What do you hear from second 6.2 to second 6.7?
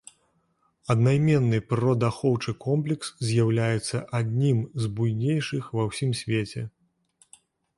свеце.